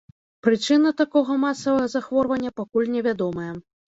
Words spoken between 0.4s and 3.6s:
Прычына такога масавага захворвання пакуль невядомая.